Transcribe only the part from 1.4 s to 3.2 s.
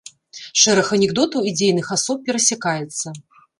і дзейных асоб перасякаецца.